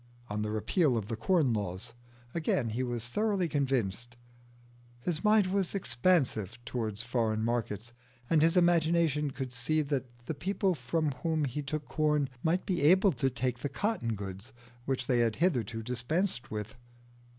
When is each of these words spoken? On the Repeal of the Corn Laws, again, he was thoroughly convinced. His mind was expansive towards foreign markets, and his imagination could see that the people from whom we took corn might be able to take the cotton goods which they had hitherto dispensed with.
On 0.31 0.41
the 0.41 0.49
Repeal 0.49 0.97
of 0.97 1.09
the 1.09 1.15
Corn 1.15 1.53
Laws, 1.53 1.93
again, 2.33 2.69
he 2.69 2.81
was 2.81 3.07
thoroughly 3.07 3.47
convinced. 3.47 4.17
His 4.99 5.23
mind 5.23 5.45
was 5.53 5.75
expansive 5.75 6.57
towards 6.65 7.03
foreign 7.03 7.43
markets, 7.43 7.93
and 8.27 8.41
his 8.41 8.57
imagination 8.57 9.29
could 9.29 9.53
see 9.53 9.83
that 9.83 10.25
the 10.25 10.33
people 10.33 10.73
from 10.73 11.11
whom 11.21 11.43
we 11.43 11.61
took 11.61 11.87
corn 11.87 12.29
might 12.41 12.65
be 12.65 12.81
able 12.81 13.11
to 13.11 13.29
take 13.29 13.59
the 13.59 13.69
cotton 13.69 14.15
goods 14.15 14.51
which 14.85 15.05
they 15.05 15.19
had 15.19 15.35
hitherto 15.35 15.83
dispensed 15.83 16.49
with. 16.49 16.73